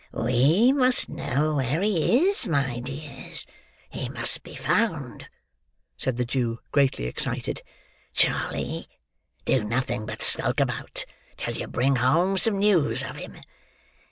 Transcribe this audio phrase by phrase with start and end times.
[0.13, 3.45] "We must know where he is, my dears;
[3.87, 5.27] he must be found,"
[5.95, 7.61] said the Jew greatly excited.
[8.15, 8.87] "Charley,
[9.45, 11.05] do nothing but skulk about,
[11.37, 13.35] till you bring home some news of him!